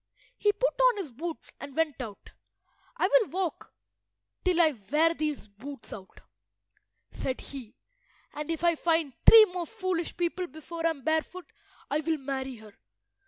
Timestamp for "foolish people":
9.67-10.47